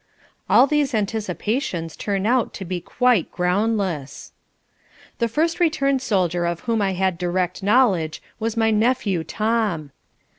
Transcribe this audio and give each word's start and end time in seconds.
All 0.49 0.65
these 0.65 0.95
anticipations 0.95 1.95
turn 1.95 2.25
out 2.25 2.55
to 2.55 2.65
be 2.65 2.81
quite 2.81 3.29
groundless. 3.31 4.31
The 5.19 5.27
first 5.27 5.59
returned 5.59 6.01
soldier 6.01 6.47
of 6.47 6.61
whom 6.61 6.81
I 6.81 6.93
had 6.93 7.19
direct 7.19 7.61
knowledge 7.61 8.19
was 8.39 8.57
my 8.57 8.71
nephew 8.71 9.23
Tom. 9.23 9.91